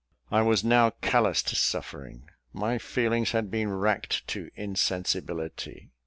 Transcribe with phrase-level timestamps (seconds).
[0.31, 2.27] I was now callous to suffering.
[2.53, 5.91] My feelings had been racked to insensibility.